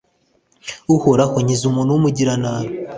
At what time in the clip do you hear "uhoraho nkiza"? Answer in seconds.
0.95-1.63